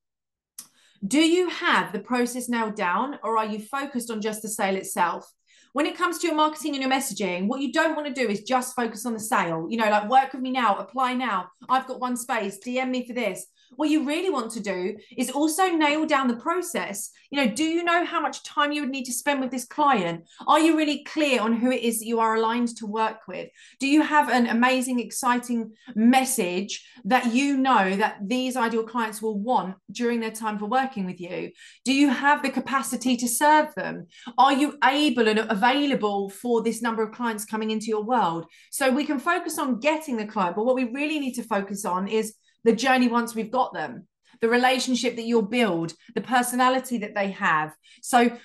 do 1.06 1.21
you 1.21 1.50
have 1.50 1.92
the 1.92 1.99
process 1.99 2.49
nailed 2.49 2.76
down 2.76 3.18
or 3.23 3.37
are 3.37 3.44
you 3.44 3.59
focused 3.59 4.11
on 4.11 4.23
just 4.23 4.40
the 4.40 4.49
sale 4.49 4.76
itself? 4.76 5.30
When 5.74 5.86
it 5.86 5.98
comes 5.98 6.18
to 6.18 6.28
your 6.28 6.36
marketing 6.36 6.74
and 6.74 6.82
your 6.82 6.90
messaging, 6.90 7.48
what 7.48 7.60
you 7.60 7.72
don't 7.72 7.96
want 7.96 8.06
to 8.06 8.14
do 8.14 8.30
is 8.30 8.44
just 8.44 8.76
focus 8.76 9.04
on 9.06 9.12
the 9.12 9.18
sale. 9.18 9.66
You 9.68 9.76
know, 9.76 9.90
like 9.90 10.08
work 10.08 10.32
with 10.32 10.40
me 10.40 10.52
now, 10.52 10.76
apply 10.76 11.14
now. 11.14 11.48
I've 11.68 11.88
got 11.88 11.98
one 11.98 12.16
space, 12.16 12.58
DM 12.64 12.90
me 12.90 13.04
for 13.04 13.12
this. 13.12 13.44
What 13.76 13.90
you 13.90 14.04
really 14.04 14.30
want 14.30 14.52
to 14.52 14.61
do 14.61 14.97
is 15.16 15.30
also 15.30 15.68
nail 15.68 16.06
down 16.06 16.28
the 16.28 16.37
process. 16.37 17.11
You 17.30 17.40
know, 17.44 17.52
do 17.52 17.64
you 17.64 17.83
know 17.85 18.04
how 18.04 18.21
much 18.21 18.42
time 18.44 18.73
you 18.73 18.83
would 18.83 18.90
need 18.90 19.04
to 19.04 19.12
spend 19.12 19.40
with 19.40 19.50
this 19.50 19.64
client? 19.64 20.25
Are 20.47 20.61
you 20.61 20.76
really 20.76 21.04
clear 21.04 21.40
on 21.40 21.54
who 21.54 21.71
it 21.71 21.83
is 21.83 21.99
that 21.99 22.06
you 22.06 22.21
are 22.21 22.37
aligned 22.37 22.76
to 22.76 22.87
work 22.87 23.26
with? 23.26 23.49
Do 23.80 23.88
you 23.88 24.02
have 24.02 24.28
an 24.28 24.47
amazing, 24.47 25.00
exciting 25.00 25.73
message 25.94 26.87
that 27.04 27.33
you 27.35 27.56
know 27.56 27.97
that 27.97 28.18
these 28.23 28.56
ideal 28.56 28.85
clients 28.85 29.21
will 29.21 29.38
want 29.38 29.76
during 29.90 30.21
their 30.21 30.30
time 30.30 30.59
for 30.59 30.66
working 30.66 31.06
with 31.06 31.21
you? 31.21 31.50
Do 31.85 31.92
you 31.92 32.11
have 32.11 32.42
the 32.42 32.50
capacity 32.50 33.16
to 33.16 33.28
serve 33.28 33.75
them? 33.75 34.06
Are 34.38 34.52
you 34.52 34.78
able 34.85 35.28
and 35.28 35.38
available 35.38 36.30
for 36.30 36.62
this 36.62 36.83
number 36.83 37.02
of 37.02 37.12
clients 37.12 37.44
coming 37.44 37.71
into 37.71 37.87
your 37.87 38.04
world? 38.04 38.47
So 38.71 38.90
we 38.90 39.04
can 39.04 39.18
focus 39.18 39.59
on 39.59 39.80
getting 39.80 40.16
the 40.16 40.26
client, 40.26 40.56
but 40.56 40.64
what 40.64 40.76
we 40.76 40.85
really 40.85 41.18
need 41.18 41.35
to 41.35 41.42
focus 41.42 41.85
on 41.85 42.09
is 42.09 42.35
the 42.64 42.75
journey 42.75 43.09
once 43.09 43.35
we've 43.35 43.50
got 43.50 43.73
them, 43.73 44.06
the 44.40 44.49
relationship 44.49 45.16
that 45.16 45.25
you'll 45.25 45.42
build, 45.42 45.94
the 46.14 46.21
personality 46.21 46.99
that 46.99 47.14
they 47.14 47.30
have. 47.33 47.75
So, 48.02 48.37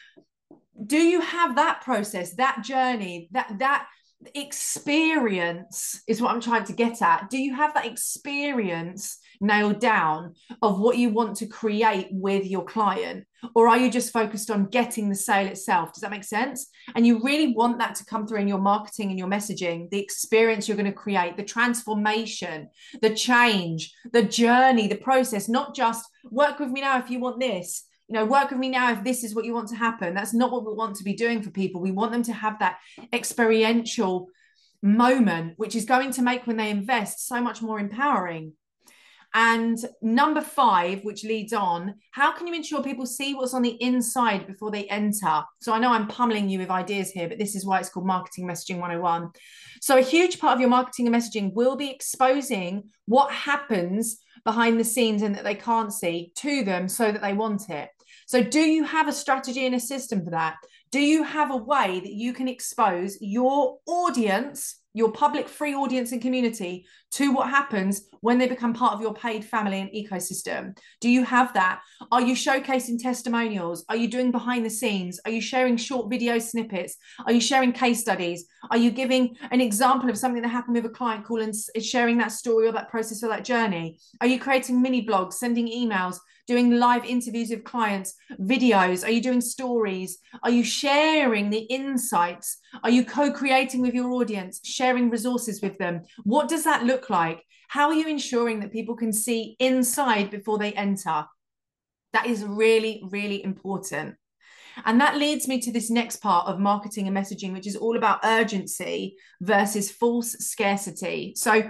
do 0.85 0.97
you 0.97 1.19
have 1.19 1.55
that 1.55 1.81
process, 1.81 2.35
that 2.35 2.63
journey, 2.63 3.27
that 3.31 3.59
that 3.59 3.87
experience 4.35 6.01
is 6.07 6.21
what 6.21 6.33
I'm 6.33 6.41
trying 6.41 6.65
to 6.65 6.73
get 6.73 7.01
at. 7.01 7.29
Do 7.29 7.37
you 7.37 7.55
have 7.55 7.73
that 7.73 7.85
experience 7.85 9.17
nailed 9.41 9.79
down 9.79 10.35
of 10.61 10.79
what 10.79 10.97
you 10.97 11.09
want 11.09 11.37
to 11.37 11.47
create 11.47 12.07
with 12.11 12.45
your 12.45 12.65
client? 12.65 13.25
Or 13.55 13.67
are 13.69 13.77
you 13.77 13.89
just 13.89 14.11
focused 14.11 14.51
on 14.51 14.65
getting 14.65 15.07
the 15.07 15.15
sale 15.15 15.47
itself? 15.47 15.93
Does 15.93 16.01
that 16.01 16.11
make 16.11 16.23
sense? 16.23 16.69
And 16.95 17.07
you 17.07 17.21
really 17.23 17.53
want 17.53 17.79
that 17.79 17.95
to 17.95 18.05
come 18.05 18.27
through 18.27 18.41
in 18.41 18.47
your 18.47 18.59
marketing 18.59 19.09
and 19.09 19.17
your 19.17 19.29
messaging, 19.29 19.89
the 19.89 19.99
experience 19.99 20.67
you're 20.67 20.77
going 20.77 20.85
to 20.85 20.91
create, 20.91 21.37
the 21.37 21.43
transformation, 21.43 22.69
the 23.01 23.15
change, 23.15 23.93
the 24.11 24.23
journey, 24.23 24.87
the 24.87 24.95
process, 24.95 25.47
not 25.47 25.75
just 25.75 26.05
work 26.29 26.59
with 26.59 26.69
me 26.69 26.81
now 26.81 26.99
if 26.99 27.09
you 27.09 27.19
want 27.19 27.39
this 27.39 27.85
you 28.09 28.15
know 28.15 28.25
work 28.25 28.49
with 28.49 28.59
me 28.59 28.69
now 28.69 28.91
if 28.91 29.03
this 29.03 29.23
is 29.23 29.35
what 29.35 29.45
you 29.45 29.53
want 29.53 29.69
to 29.69 29.75
happen 29.75 30.13
that's 30.13 30.33
not 30.33 30.51
what 30.51 30.65
we 30.65 30.73
want 30.73 30.95
to 30.95 31.03
be 31.03 31.13
doing 31.13 31.41
for 31.41 31.51
people 31.51 31.79
we 31.79 31.91
want 31.91 32.11
them 32.11 32.23
to 32.23 32.33
have 32.33 32.57
that 32.59 32.77
experiential 33.13 34.27
moment 34.81 35.53
which 35.57 35.75
is 35.75 35.85
going 35.85 36.11
to 36.11 36.21
make 36.21 36.47
when 36.47 36.57
they 36.57 36.69
invest 36.69 37.27
so 37.27 37.39
much 37.39 37.61
more 37.61 37.79
empowering 37.79 38.53
and 39.33 39.77
number 40.01 40.41
five, 40.41 41.03
which 41.03 41.23
leads 41.23 41.53
on, 41.53 41.95
how 42.11 42.31
can 42.31 42.47
you 42.47 42.53
ensure 42.53 42.81
people 42.81 43.05
see 43.05 43.35
what's 43.35 43.53
on 43.53 43.61
the 43.61 43.81
inside 43.81 44.47
before 44.47 44.71
they 44.71 44.85
enter? 44.85 45.43
So 45.61 45.71
I 45.71 45.79
know 45.79 45.91
I'm 45.91 46.07
pummeling 46.07 46.49
you 46.49 46.57
with 46.59 46.71
ideas 46.71 47.11
here, 47.11 47.27
but 47.27 47.37
this 47.37 47.55
is 47.55 47.65
why 47.65 47.79
it's 47.79 47.89
called 47.89 48.07
Marketing 48.07 48.47
Messaging 48.47 48.79
101. 48.79 49.29
So 49.81 49.97
a 49.97 50.01
huge 50.01 50.39
part 50.39 50.55
of 50.55 50.59
your 50.59 50.69
marketing 50.69 51.07
and 51.07 51.15
messaging 51.15 51.53
will 51.53 51.75
be 51.75 51.91
exposing 51.91 52.89
what 53.05 53.31
happens 53.31 54.19
behind 54.43 54.79
the 54.79 54.83
scenes 54.83 55.21
and 55.21 55.35
that 55.35 55.43
they 55.43 55.55
can't 55.55 55.93
see 55.93 56.31
to 56.35 56.63
them 56.63 56.89
so 56.89 57.11
that 57.11 57.21
they 57.21 57.33
want 57.33 57.69
it. 57.69 57.89
So, 58.29 58.43
do 58.43 58.59
you 58.59 58.83
have 58.83 59.07
a 59.07 59.11
strategy 59.11 59.65
and 59.65 59.73
a 59.73 59.79
system 59.79 60.23
for 60.23 60.29
that? 60.29 60.57
Do 60.91 60.99
you 60.99 61.23
have 61.23 61.49
a 61.49 61.57
way 61.57 61.99
that 61.99 62.13
you 62.13 62.31
can 62.31 62.47
expose 62.47 63.17
your 63.19 63.79
audience 63.87 64.79
your 64.93 65.11
public 65.11 65.47
free 65.47 65.75
audience 65.75 66.11
and 66.11 66.21
community 66.21 66.85
to 67.11 67.31
what 67.31 67.49
happens 67.49 68.03
when 68.21 68.37
they 68.37 68.47
become 68.47 68.73
part 68.73 68.93
of 68.93 69.01
your 69.01 69.13
paid 69.13 69.45
family 69.45 69.79
and 69.79 69.89
ecosystem? 69.91 70.77
Do 70.99 71.09
you 71.09 71.23
have 71.23 71.53
that? 71.53 71.81
Are 72.11 72.21
you 72.21 72.33
showcasing 72.33 73.01
testimonials? 73.01 73.85
Are 73.87 73.95
you 73.95 74.07
doing 74.07 74.31
behind 74.31 74.65
the 74.65 74.69
scenes? 74.69 75.19
Are 75.25 75.31
you 75.31 75.41
sharing 75.41 75.77
short 75.77 76.09
video 76.09 76.39
snippets? 76.39 76.97
Are 77.25 77.31
you 77.31 77.41
sharing 77.41 77.71
case 77.71 78.01
studies? 78.01 78.45
Are 78.71 78.77
you 78.77 78.89
giving 78.89 79.35
an 79.51 79.61
example 79.61 80.09
of 80.09 80.17
something 80.17 80.41
that 80.41 80.49
happened 80.49 80.75
with 80.75 80.85
a 80.85 80.89
client 80.89 81.23
call 81.23 81.41
and 81.41 81.53
sharing 81.79 82.17
that 82.17 82.31
story 82.31 82.67
or 82.67 82.71
that 82.71 82.89
process 82.89 83.23
or 83.23 83.29
that 83.29 83.45
journey? 83.45 83.99
Are 84.21 84.27
you 84.27 84.39
creating 84.39 84.81
mini 84.81 85.05
blogs, 85.05 85.33
sending 85.33 85.67
emails? 85.67 86.17
Doing 86.49 86.71
live 86.71 87.05
interviews 87.05 87.51
with 87.51 87.63
clients, 87.63 88.15
videos? 88.41 89.05
Are 89.05 89.11
you 89.11 89.21
doing 89.21 89.39
stories? 89.39 90.17
Are 90.41 90.49
you 90.49 90.63
sharing 90.63 91.51
the 91.51 91.59
insights? 91.59 92.57
Are 92.83 92.89
you 92.89 93.05
co 93.05 93.31
creating 93.31 93.81
with 93.81 93.93
your 93.93 94.09
audience, 94.13 94.59
sharing 94.63 95.11
resources 95.11 95.61
with 95.61 95.77
them? 95.77 96.01
What 96.23 96.49
does 96.49 96.63
that 96.63 96.85
look 96.85 97.11
like? 97.11 97.45
How 97.67 97.89
are 97.89 97.93
you 97.93 98.07
ensuring 98.07 98.61
that 98.61 98.73
people 98.73 98.95
can 98.95 99.13
see 99.13 99.55
inside 99.59 100.31
before 100.31 100.57
they 100.57 100.73
enter? 100.73 101.25
That 102.13 102.25
is 102.25 102.43
really, 102.43 103.03
really 103.11 103.43
important. 103.43 104.15
And 104.85 104.99
that 105.01 105.17
leads 105.17 105.47
me 105.47 105.59
to 105.61 105.71
this 105.71 105.91
next 105.91 106.15
part 106.17 106.47
of 106.47 106.59
marketing 106.59 107.07
and 107.07 107.15
messaging, 107.15 107.53
which 107.53 107.67
is 107.67 107.75
all 107.75 107.95
about 107.95 108.21
urgency 108.23 109.17
versus 109.39 109.91
false 109.91 110.31
scarcity. 110.31 111.33
So, 111.35 111.69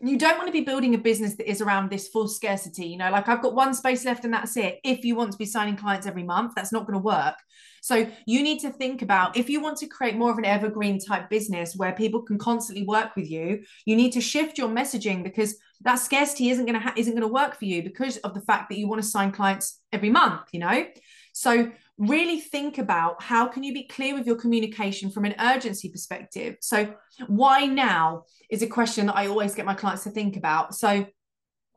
you 0.00 0.18
don't 0.18 0.36
want 0.36 0.48
to 0.48 0.52
be 0.52 0.60
building 0.60 0.94
a 0.94 0.98
business 0.98 1.34
that 1.36 1.48
is 1.48 1.60
around 1.60 1.90
this 1.90 2.08
full 2.08 2.28
scarcity. 2.28 2.86
You 2.86 2.98
know, 2.98 3.10
like 3.10 3.28
I've 3.28 3.42
got 3.42 3.54
one 3.54 3.74
space 3.74 4.04
left 4.04 4.24
and 4.24 4.32
that's 4.32 4.56
it. 4.56 4.80
If 4.84 5.04
you 5.04 5.16
want 5.16 5.32
to 5.32 5.38
be 5.38 5.46
signing 5.46 5.76
clients 5.76 6.06
every 6.06 6.22
month, 6.22 6.52
that's 6.54 6.72
not 6.72 6.86
going 6.86 6.98
to 6.98 7.02
work. 7.04 7.36
So 7.82 8.06
you 8.26 8.42
need 8.42 8.60
to 8.60 8.70
think 8.70 9.02
about 9.02 9.36
if 9.36 9.50
you 9.50 9.60
want 9.60 9.76
to 9.78 9.86
create 9.86 10.16
more 10.16 10.30
of 10.30 10.38
an 10.38 10.44
evergreen 10.44 10.98
type 10.98 11.28
business 11.28 11.76
where 11.76 11.92
people 11.92 12.22
can 12.22 12.38
constantly 12.38 12.84
work 12.84 13.14
with 13.14 13.30
you, 13.30 13.62
you 13.84 13.94
need 13.94 14.12
to 14.12 14.20
shift 14.20 14.56
your 14.56 14.68
messaging 14.68 15.22
because 15.22 15.56
that 15.82 15.96
scarcity 15.96 16.48
isn't 16.48 16.64
going 16.64 16.80
to 16.80 16.80
ha- 16.80 16.94
isn't 16.96 17.12
going 17.12 17.22
to 17.22 17.28
work 17.28 17.58
for 17.58 17.66
you 17.66 17.82
because 17.82 18.16
of 18.18 18.32
the 18.32 18.40
fact 18.40 18.70
that 18.70 18.78
you 18.78 18.88
want 18.88 19.02
to 19.02 19.06
sign 19.06 19.32
clients 19.32 19.80
every 19.92 20.08
month. 20.08 20.42
You 20.52 20.60
know, 20.60 20.86
so 21.34 21.70
really 21.98 22.40
think 22.40 22.78
about 22.78 23.22
how 23.22 23.46
can 23.46 23.62
you 23.62 23.72
be 23.72 23.84
clear 23.84 24.14
with 24.14 24.26
your 24.26 24.36
communication 24.36 25.10
from 25.10 25.24
an 25.24 25.34
urgency 25.38 25.88
perspective. 25.88 26.56
So 26.60 26.94
why 27.28 27.66
now 27.66 28.24
is 28.50 28.62
a 28.62 28.66
question 28.66 29.06
that 29.06 29.16
i 29.16 29.28
always 29.28 29.54
get 29.54 29.64
my 29.64 29.74
clients 29.74 30.02
to 30.04 30.10
think 30.10 30.36
about. 30.36 30.74
So 30.74 31.06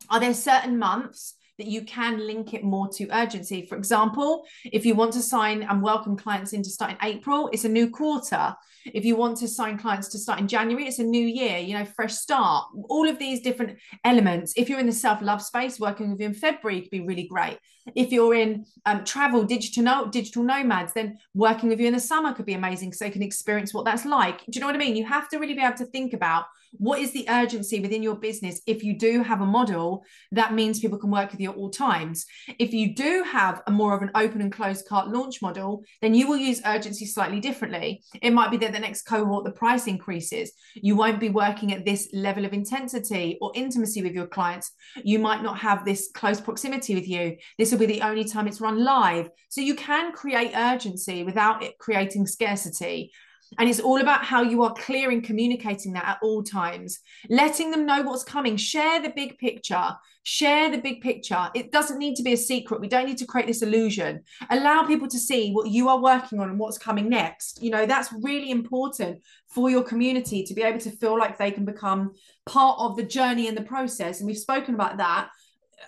are 0.09 0.19
there 0.19 0.33
certain 0.33 0.79
months 0.79 1.35
that 1.57 1.67
you 1.67 1.83
can 1.83 2.25
link 2.25 2.53
it 2.53 2.63
more 2.63 2.87
to 2.89 3.07
urgency. 3.11 3.65
For 3.65 3.77
example, 3.77 4.45
if 4.65 4.85
you 4.85 4.95
want 4.95 5.13
to 5.13 5.21
sign 5.21 5.63
and 5.63 5.81
welcome 5.81 6.15
clients 6.15 6.53
in 6.53 6.63
to 6.63 6.69
start 6.69 6.91
in 6.91 6.97
April, 7.01 7.49
it's 7.51 7.65
a 7.65 7.69
new 7.69 7.89
quarter. 7.89 8.55
If 8.85 9.03
you 9.03 9.15
want 9.15 9.37
to 9.37 9.47
sign 9.47 9.77
clients 9.77 10.07
to 10.09 10.19
start 10.19 10.39
in 10.39 10.47
January, 10.47 10.87
it's 10.87 10.99
a 10.99 11.03
new 11.03 11.25
year, 11.25 11.57
you 11.57 11.77
know, 11.77 11.85
fresh 11.85 12.13
start. 12.13 12.67
All 12.89 13.07
of 13.07 13.19
these 13.19 13.41
different 13.41 13.77
elements. 14.05 14.53
If 14.55 14.69
you're 14.69 14.79
in 14.79 14.85
the 14.85 14.91
self 14.91 15.21
love 15.21 15.41
space, 15.41 15.79
working 15.79 16.11
with 16.11 16.19
you 16.19 16.27
in 16.27 16.33
February 16.33 16.81
could 16.81 16.91
be 16.91 17.01
really 17.01 17.27
great. 17.27 17.57
If 17.95 18.11
you're 18.11 18.35
in 18.35 18.65
um, 18.85 19.03
travel, 19.03 19.43
digital 19.43 20.07
digital 20.07 20.43
nomads, 20.43 20.93
then 20.93 21.17
working 21.33 21.69
with 21.69 21.79
you 21.79 21.87
in 21.87 21.93
the 21.93 21.99
summer 21.99 22.33
could 22.33 22.45
be 22.45 22.53
amazing 22.53 22.93
so 22.93 23.05
they 23.05 23.11
can 23.11 23.23
experience 23.23 23.73
what 23.73 23.85
that's 23.85 24.05
like. 24.05 24.39
Do 24.39 24.45
you 24.53 24.61
know 24.61 24.67
what 24.67 24.75
I 24.75 24.79
mean? 24.79 24.95
You 24.95 25.05
have 25.05 25.29
to 25.29 25.37
really 25.37 25.53
be 25.53 25.61
able 25.61 25.77
to 25.77 25.85
think 25.85 26.13
about 26.13 26.45
what 26.73 26.99
is 26.99 27.11
the 27.11 27.25
urgency 27.29 27.79
within 27.79 28.03
your 28.03 28.15
business? 28.15 28.61
If 28.67 28.83
you 28.83 28.97
do 28.97 29.23
have 29.23 29.41
a 29.41 29.45
model 29.45 30.03
that 30.31 30.53
means 30.53 30.79
people 30.79 30.97
can 30.97 31.11
work 31.11 31.31
with 31.31 31.39
you 31.39 31.51
at 31.51 31.57
all 31.57 31.69
times. 31.69 32.25
If 32.59 32.73
you 32.73 32.93
do 32.93 33.23
have 33.23 33.61
a 33.67 33.71
more 33.71 33.95
of 33.95 34.01
an 34.01 34.11
open 34.15 34.41
and 34.41 34.51
closed 34.51 34.87
cart 34.87 35.09
launch 35.09 35.41
model 35.41 35.83
then 36.01 36.13
you 36.13 36.27
will 36.27 36.37
use 36.37 36.61
urgency 36.65 37.05
slightly 37.05 37.39
differently. 37.39 38.01
It 38.21 38.31
might 38.31 38.51
be 38.51 38.57
that 38.57 38.73
the 38.73 38.79
next 38.79 39.03
cohort 39.03 39.45
the 39.45 39.51
price 39.51 39.87
increases. 39.87 40.51
You 40.75 40.95
won't 40.95 41.19
be 41.19 41.29
working 41.29 41.73
at 41.73 41.85
this 41.85 42.09
level 42.13 42.45
of 42.45 42.53
intensity 42.53 43.37
or 43.41 43.51
intimacy 43.55 44.03
with 44.03 44.13
your 44.13 44.27
clients. 44.27 44.71
You 45.03 45.19
might 45.19 45.43
not 45.43 45.57
have 45.59 45.85
this 45.85 46.09
close 46.13 46.41
proximity 46.41 46.95
with 46.95 47.07
you. 47.07 47.37
This 47.57 47.71
will 47.71 47.79
be 47.79 47.85
the 47.85 48.01
only 48.01 48.23
time 48.23 48.47
it's 48.47 48.61
run 48.61 48.83
live. 48.83 49.29
So 49.49 49.61
you 49.61 49.75
can 49.75 50.11
create 50.11 50.51
urgency 50.55 51.23
without 51.23 51.63
it 51.63 51.77
creating 51.77 52.27
scarcity 52.27 53.11
and 53.57 53.69
it's 53.69 53.79
all 53.79 54.01
about 54.01 54.23
how 54.25 54.41
you 54.41 54.63
are 54.63 54.73
clear 54.73 55.11
in 55.11 55.21
communicating 55.21 55.93
that 55.93 56.05
at 56.05 56.19
all 56.21 56.43
times, 56.43 56.99
letting 57.29 57.71
them 57.71 57.85
know 57.85 58.01
what's 58.01 58.23
coming. 58.23 58.57
Share 58.57 59.01
the 59.01 59.09
big 59.09 59.37
picture. 59.37 59.91
Share 60.23 60.69
the 60.69 60.77
big 60.77 61.01
picture. 61.01 61.49
It 61.55 61.71
doesn't 61.71 61.99
need 61.99 62.15
to 62.15 62.23
be 62.23 62.33
a 62.33 62.37
secret. 62.37 62.81
We 62.81 62.89
don't 62.89 63.05
need 63.05 63.17
to 63.19 63.25
create 63.25 63.47
this 63.47 63.61
illusion. 63.61 64.23
Allow 64.49 64.83
people 64.83 65.07
to 65.07 65.17
see 65.17 65.51
what 65.51 65.69
you 65.69 65.87
are 65.87 66.01
working 66.01 66.39
on 66.39 66.49
and 66.49 66.59
what's 66.59 66.77
coming 66.77 67.09
next. 67.09 67.63
You 67.63 67.71
know, 67.71 67.85
that's 67.85 68.11
really 68.21 68.51
important 68.51 69.21
for 69.47 69.69
your 69.69 69.83
community 69.83 70.43
to 70.43 70.53
be 70.53 70.63
able 70.63 70.79
to 70.79 70.91
feel 70.91 71.17
like 71.17 71.37
they 71.37 71.51
can 71.51 71.63
become 71.63 72.11
part 72.45 72.77
of 72.79 72.97
the 72.97 73.03
journey 73.03 73.47
and 73.47 73.55
the 73.55 73.63
process. 73.63 74.19
And 74.19 74.27
we've 74.27 74.37
spoken 74.37 74.75
about 74.75 74.97
that 74.97 75.29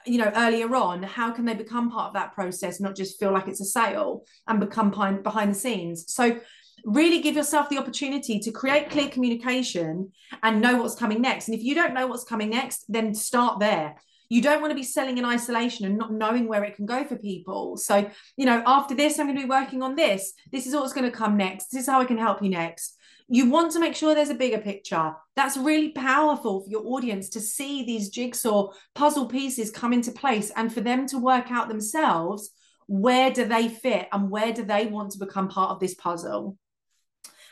you 0.06 0.18
know 0.18 0.32
earlier 0.36 0.74
on 0.76 1.04
how 1.04 1.32
can 1.32 1.46
they 1.46 1.54
become 1.54 1.90
part 1.90 2.08
of 2.08 2.14
that 2.14 2.34
process 2.34 2.80
not 2.80 2.96
just 2.96 3.20
feel 3.20 3.34
like 3.34 3.48
it's 3.48 3.60
a 3.60 3.66
sale 3.66 4.24
and 4.48 4.60
become 4.60 4.92
behind 4.92 5.24
behind 5.24 5.52
the 5.52 5.56
scenes 5.56 6.06
so 6.14 6.40
really 6.86 7.22
give 7.22 7.36
yourself 7.36 7.70
the 7.70 7.78
opportunity 7.78 8.40
to 8.40 8.52
create 8.52 8.90
clear 8.90 9.10
communication 9.10 10.12
and 10.44 10.62
know 10.62 10.82
what's 10.82 10.96
coming 10.96 11.22
next. 11.22 11.48
And 11.48 11.58
if 11.58 11.64
you 11.64 11.76
don't 11.76 11.94
know 11.94 12.08
what's 12.08 12.24
coming 12.24 12.50
next, 12.50 12.86
then 12.90 13.14
start 13.14 13.60
there. 13.60 13.96
You 14.30 14.44
don't 14.44 14.62
want 14.62 14.72
to 14.72 14.76
be 14.76 14.84
selling 14.84 15.18
in 15.18 15.26
isolation 15.26 15.86
and 15.86 15.98
not 15.98 16.14
knowing 16.14 16.48
where 16.48 16.64
it 16.64 16.76
can 16.76 16.86
go 16.86 17.04
for 17.04 17.16
people. 17.16 17.78
So, 17.78 18.10
you 18.38 18.46
know, 18.46 18.62
after 18.66 18.94
this, 18.94 19.18
I'm 19.18 19.26
going 19.26 19.38
to 19.38 19.44
be 19.44 19.50
working 19.50 19.82
on 19.82 19.96
this. 19.96 20.34
This 20.52 20.68
is 20.68 20.74
what's 20.76 20.94
going 20.94 21.10
to 21.10 21.18
come 21.18 21.36
next. 21.36 21.72
This 21.72 21.82
is 21.82 21.88
how 21.88 22.00
I 22.00 22.06
can 22.06 22.18
help 22.18 22.44
you 22.44 22.50
next. 22.50 22.96
You 23.28 23.50
want 23.50 23.72
to 23.74 23.80
make 23.80 23.96
sure 23.96 24.14
there's 24.14 24.30
a 24.30 24.36
bigger 24.36 24.60
picture. 24.60 25.14
That's 25.36 25.58
really 25.58 25.90
powerful 25.90 26.62
for 26.62 26.70
your 26.70 26.86
audience 26.86 27.30
to 27.30 27.40
see 27.40 27.86
these 27.86 28.10
jigsaw 28.10 28.70
puzzle 28.94 29.28
pieces 29.28 29.72
come 29.72 29.94
into 29.94 30.12
place 30.12 30.52
and 30.56 30.72
for 30.72 30.82
them 30.82 31.08
to 31.08 31.18
work 31.18 31.52
out 31.52 31.68
themselves 31.68 32.52
where 32.88 33.30
do 33.30 33.46
they 33.46 33.70
fit 33.70 34.08
and 34.12 34.32
where 34.32 34.52
do 34.52 34.66
they 34.66 34.88
want 34.88 35.12
to 35.12 35.20
become 35.20 35.48
part 35.48 35.70
of 35.70 35.80
this 35.80 35.94
puzzle. 35.94 36.58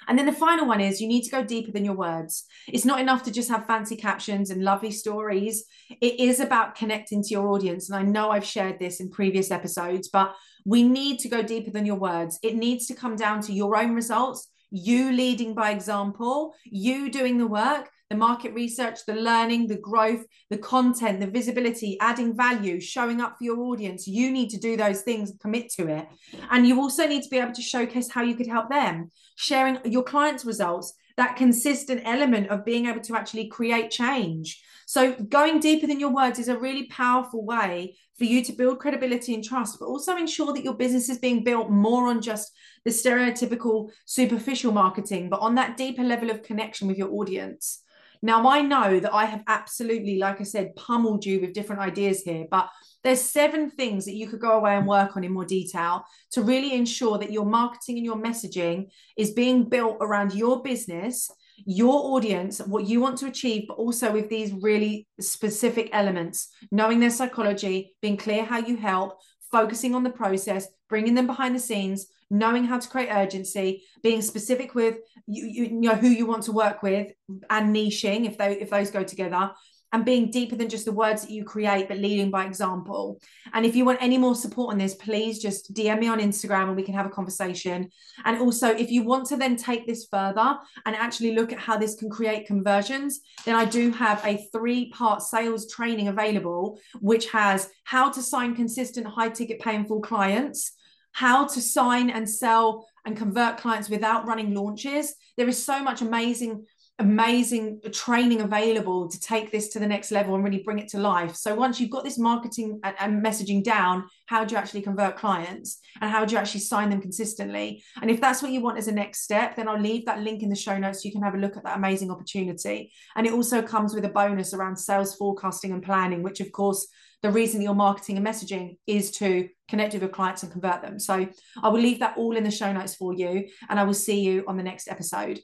And 0.07 0.17
then 0.17 0.25
the 0.25 0.31
final 0.31 0.65
one 0.65 0.81
is 0.81 1.01
you 1.01 1.07
need 1.07 1.23
to 1.23 1.31
go 1.31 1.43
deeper 1.43 1.71
than 1.71 1.85
your 1.85 1.95
words. 1.95 2.45
It's 2.67 2.85
not 2.85 2.99
enough 2.99 3.23
to 3.23 3.31
just 3.31 3.49
have 3.49 3.67
fancy 3.67 3.95
captions 3.95 4.49
and 4.49 4.63
lovely 4.63 4.91
stories. 4.91 5.65
It 6.01 6.19
is 6.19 6.39
about 6.39 6.75
connecting 6.75 7.21
to 7.23 7.29
your 7.29 7.47
audience. 7.47 7.89
And 7.89 7.97
I 7.97 8.03
know 8.03 8.31
I've 8.31 8.45
shared 8.45 8.79
this 8.79 8.99
in 8.99 9.09
previous 9.09 9.51
episodes, 9.51 10.07
but 10.07 10.33
we 10.65 10.83
need 10.83 11.19
to 11.19 11.29
go 11.29 11.41
deeper 11.41 11.71
than 11.71 11.85
your 11.85 11.95
words. 11.95 12.39
It 12.43 12.55
needs 12.55 12.87
to 12.87 12.95
come 12.95 13.15
down 13.15 13.41
to 13.43 13.53
your 13.53 13.77
own 13.77 13.93
results, 13.93 14.49
you 14.71 15.11
leading 15.11 15.53
by 15.53 15.71
example, 15.71 16.53
you 16.65 17.09
doing 17.09 17.37
the 17.37 17.47
work, 17.47 17.89
the 18.09 18.15
market 18.15 18.53
research, 18.53 18.99
the 19.05 19.15
learning, 19.15 19.67
the 19.67 19.77
growth, 19.77 20.25
the 20.49 20.57
content, 20.57 21.19
the 21.19 21.27
visibility, 21.27 21.97
adding 21.99 22.35
value, 22.35 22.79
showing 22.79 23.19
up 23.19 23.37
for 23.37 23.43
your 23.43 23.59
audience. 23.59 24.07
You 24.07 24.31
need 24.31 24.49
to 24.51 24.57
do 24.57 24.77
those 24.77 25.01
things, 25.01 25.33
commit 25.41 25.69
to 25.73 25.87
it. 25.87 26.07
And 26.49 26.67
you 26.67 26.79
also 26.79 27.07
need 27.07 27.23
to 27.23 27.29
be 27.29 27.37
able 27.37 27.53
to 27.53 27.61
showcase 27.61 28.09
how 28.09 28.21
you 28.23 28.35
could 28.35 28.47
help 28.47 28.69
them, 28.69 29.11
sharing 29.35 29.79
your 29.85 30.03
clients' 30.03 30.45
results, 30.45 30.93
that 31.17 31.35
consistent 31.35 32.01
element 32.05 32.49
of 32.49 32.63
being 32.63 32.85
able 32.85 33.01
to 33.01 33.15
actually 33.15 33.47
create 33.47 33.91
change. 33.91 34.61
So, 34.85 35.13
going 35.13 35.59
deeper 35.59 35.85
than 35.85 35.99
your 35.99 36.13
words 36.13 36.39
is 36.39 36.47
a 36.47 36.57
really 36.57 36.87
powerful 36.87 37.43
way 37.43 37.97
for 38.17 38.23
you 38.23 38.41
to 38.45 38.53
build 38.53 38.79
credibility 38.79 39.33
and 39.33 39.43
trust, 39.43 39.77
but 39.79 39.87
also 39.87 40.15
ensure 40.15 40.53
that 40.53 40.63
your 40.63 40.75
business 40.75 41.09
is 41.09 41.17
being 41.17 41.43
built 41.43 41.69
more 41.69 42.07
on 42.07 42.21
just 42.21 42.51
the 42.85 42.91
stereotypical 42.91 43.89
superficial 44.05 44.71
marketing, 44.71 45.29
but 45.29 45.41
on 45.41 45.55
that 45.55 45.75
deeper 45.75 46.03
level 46.03 46.29
of 46.29 46.41
connection 46.41 46.87
with 46.87 46.97
your 46.97 47.11
audience. 47.11 47.83
Now, 48.21 48.47
I 48.47 48.61
know 48.61 48.99
that 48.99 49.13
I 49.13 49.25
have 49.25 49.43
absolutely, 49.47 50.17
like 50.17 50.39
I 50.41 50.43
said, 50.43 50.75
pummeled 50.75 51.25
you 51.25 51.39
with 51.39 51.53
different 51.53 51.81
ideas 51.81 52.21
here, 52.21 52.45
but 52.49 52.69
there's 53.03 53.21
seven 53.21 53.69
things 53.69 54.05
that 54.05 54.15
you 54.15 54.27
could 54.27 54.39
go 54.39 54.51
away 54.51 54.75
and 54.75 54.87
work 54.87 55.15
on 55.15 55.23
in 55.23 55.33
more 55.33 55.45
detail 55.45 56.03
to 56.31 56.41
really 56.41 56.73
ensure 56.73 57.17
that 57.17 57.31
your 57.31 57.45
marketing 57.45 57.97
and 57.97 58.05
your 58.05 58.17
messaging 58.17 58.87
is 59.17 59.31
being 59.31 59.69
built 59.69 59.97
around 60.01 60.33
your 60.33 60.61
business, 60.61 61.29
your 61.65 62.15
audience, 62.15 62.59
what 62.59 62.85
you 62.85 62.99
want 62.99 63.17
to 63.19 63.27
achieve, 63.27 63.65
but 63.67 63.75
also 63.75 64.11
with 64.11 64.29
these 64.29 64.51
really 64.53 65.07
specific 65.19 65.89
elements, 65.93 66.49
knowing 66.71 66.99
their 66.99 67.09
psychology, 67.09 67.95
being 68.01 68.17
clear 68.17 68.43
how 68.43 68.57
you 68.57 68.75
help, 68.77 69.17
focusing 69.51 69.95
on 69.95 70.03
the 70.03 70.09
process, 70.09 70.67
bringing 70.89 71.15
them 71.15 71.27
behind 71.27 71.55
the 71.55 71.59
scenes, 71.59 72.07
knowing 72.29 72.63
how 72.65 72.79
to 72.79 72.89
create 72.89 73.09
urgency, 73.11 73.83
being 74.03 74.21
specific 74.21 74.75
with 74.75 74.97
you, 75.25 75.45
you, 75.45 75.63
you 75.65 75.81
know 75.81 75.95
who 75.95 76.07
you 76.07 76.25
want 76.25 76.43
to 76.43 76.51
work 76.51 76.83
with, 76.83 77.11
and 77.49 77.75
niching 77.75 78.25
if 78.25 78.37
they 78.37 78.59
if 78.59 78.69
those 78.69 78.91
go 78.91 79.03
together, 79.03 79.51
and 79.93 80.03
being 80.03 80.29
deeper 80.29 80.55
than 80.55 80.67
just 80.67 80.85
the 80.85 80.91
words 80.91 81.21
that 81.21 81.31
you 81.31 81.45
create, 81.45 81.87
but 81.87 81.97
leading 81.97 82.29
by 82.29 82.45
example. 82.45 83.21
And 83.53 83.65
if 83.65 83.75
you 83.75 83.85
want 83.85 84.01
any 84.01 84.17
more 84.17 84.35
support 84.35 84.73
on 84.73 84.77
this, 84.77 84.95
please 84.95 85.41
just 85.41 85.73
DM 85.73 85.99
me 85.99 86.07
on 86.07 86.19
Instagram 86.19 86.67
and 86.67 86.75
we 86.75 86.83
can 86.83 86.93
have 86.93 87.05
a 87.05 87.09
conversation. 87.09 87.89
And 88.25 88.39
also, 88.39 88.67
if 88.67 88.91
you 88.91 89.03
want 89.03 89.27
to 89.27 89.37
then 89.37 89.55
take 89.55 89.87
this 89.87 90.07
further 90.11 90.57
and 90.85 90.95
actually 90.95 91.35
look 91.35 91.53
at 91.53 91.59
how 91.59 91.77
this 91.77 91.95
can 91.95 92.09
create 92.09 92.47
conversions, 92.47 93.21
then 93.45 93.55
I 93.55 93.63
do 93.63 93.91
have 93.91 94.21
a 94.25 94.45
three 94.51 94.89
part 94.89 95.21
sales 95.21 95.71
training 95.71 96.09
available, 96.09 96.79
which 96.99 97.29
has 97.31 97.69
how 97.85 98.11
to 98.11 98.21
sign 98.21 98.55
consistent 98.55 99.07
high 99.07 99.29
ticket 99.29 99.61
paying 99.61 99.85
full 99.85 100.01
clients 100.01 100.73
how 101.13 101.47
to 101.47 101.61
sign 101.61 102.09
and 102.09 102.29
sell 102.29 102.87
and 103.05 103.17
convert 103.17 103.57
clients 103.57 103.89
without 103.89 104.27
running 104.27 104.53
launches. 104.53 105.15
There 105.37 105.47
is 105.47 105.63
so 105.63 105.81
much 105.81 106.01
amazing, 106.01 106.65
amazing 106.99 107.79
training 107.93 108.41
available 108.41 109.07
to 109.07 109.19
take 109.19 109.51
this 109.51 109.69
to 109.69 109.79
the 109.79 109.87
next 109.87 110.11
level 110.11 110.35
and 110.35 110.43
really 110.43 110.63
bring 110.63 110.79
it 110.79 110.89
to 110.89 110.99
life. 110.99 111.35
So 111.35 111.55
once 111.55 111.79
you've 111.79 111.89
got 111.89 112.03
this 112.03 112.19
marketing 112.19 112.79
and, 112.83 113.23
messaging 113.23 113.63
down, 113.63 114.07
how 114.25 114.43
do 114.43 114.53
you 114.53 114.59
actually 114.59 114.81
convert 114.81 115.15
clients 115.15 115.79
and 116.01 116.11
how 116.11 116.25
do 116.25 116.33
you 116.33 116.37
actually 116.37 116.59
sign 116.59 116.89
them 116.89 117.01
consistently? 117.01 117.81
And 118.01 118.11
if 118.11 118.19
that's 118.19 118.43
what 118.43 118.51
you 118.51 118.61
want 118.61 118.77
as 118.77 118.87
a 118.87 118.91
next 118.91 119.21
step, 119.21 119.55
then 119.55 119.67
I'll 119.67 119.79
leave 119.79 120.05
that 120.05 120.21
link 120.21 120.43
in 120.43 120.49
the 120.49 120.55
show 120.55 120.77
notes 120.77 121.01
so 121.01 121.07
you 121.07 121.13
can 121.13 121.23
have 121.23 121.35
a 121.35 121.39
look 121.39 121.55
at 121.55 121.63
that 121.63 121.77
amazing 121.77 122.11
opportunity. 122.11 122.91
And 123.15 123.25
it 123.25 123.33
also 123.33 123.61
comes 123.61 123.95
with 123.95 124.05
a 124.05 124.09
bonus 124.09 124.53
around 124.53 124.75
sales 124.75 125.15
forecasting 125.15 125.71
and 125.71 125.81
planning, 125.81 126.23
which 126.23 126.41
of 126.41 126.51
course 126.51 126.87
the 127.23 127.31
reason 127.31 127.59
that 127.59 127.65
you're 127.65 127.73
marketing 127.73 128.17
and 128.17 128.25
messaging 128.25 128.77
is 128.85 129.11
to 129.11 129.49
connect 129.67 129.93
with 129.93 130.01
your 130.01 130.09
clients 130.09 130.43
and 130.43 130.51
convert 130.51 130.81
them. 130.81 130.99
So 130.99 131.27
I 131.61 131.69
will 131.69 131.79
leave 131.79 131.99
that 131.99 132.17
all 132.17 132.37
in 132.37 132.43
the 132.43 132.51
show 132.51 132.71
notes 132.71 132.95
for 132.95 133.13
you, 133.13 133.47
and 133.69 133.79
I 133.79 133.83
will 133.83 133.93
see 133.93 134.21
you 134.21 134.43
on 134.47 134.57
the 134.57 134.63
next 134.63 134.87
episode. 134.87 135.39